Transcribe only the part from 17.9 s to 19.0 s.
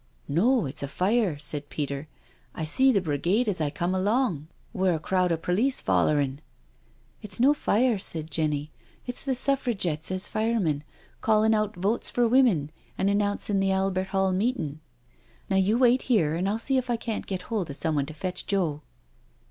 to fetch Joe."